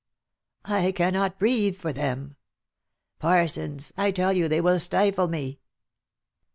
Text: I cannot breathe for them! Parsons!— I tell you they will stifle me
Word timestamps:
I 0.65 0.93
cannot 0.93 1.37
breathe 1.37 1.77
for 1.77 1.93
them! 1.93 2.35
Parsons!— 3.19 3.93
I 3.97 4.09
tell 4.09 4.33
you 4.33 4.47
they 4.47 4.59
will 4.59 4.79
stifle 4.79 5.27
me 5.27 5.59